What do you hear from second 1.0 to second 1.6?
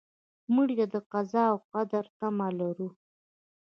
قضا او